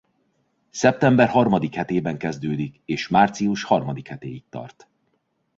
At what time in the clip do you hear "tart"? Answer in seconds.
4.49-4.87